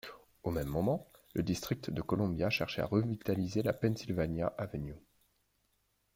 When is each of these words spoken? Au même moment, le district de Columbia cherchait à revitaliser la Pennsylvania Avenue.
Au 0.41 0.49
même 0.49 0.65
moment, 0.67 1.11
le 1.35 1.43
district 1.43 1.91
de 1.91 2.01
Columbia 2.01 2.49
cherchait 2.49 2.81
à 2.81 2.87
revitaliser 2.87 3.61
la 3.61 3.71
Pennsylvania 3.71 4.47
Avenue. 4.57 4.97